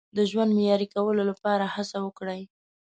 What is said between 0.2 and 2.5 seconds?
ژوند معیاري کولو لپاره هڅه وکړئ.